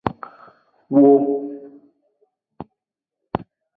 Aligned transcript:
Wo. 0.91 1.11